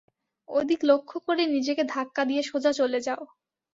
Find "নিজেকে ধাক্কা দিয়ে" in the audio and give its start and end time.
1.47-2.41